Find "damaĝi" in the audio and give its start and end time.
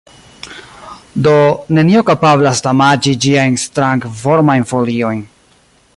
2.69-3.15